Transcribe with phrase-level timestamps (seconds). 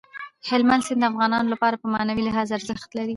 [0.49, 3.09] هلمند سیند د افغانانو لپاره په معنوي لحاظ ارزښت لري.